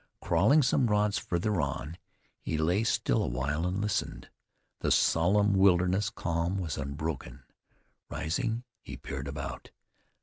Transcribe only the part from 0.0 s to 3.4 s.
Crawling some rods farther on, he lay still a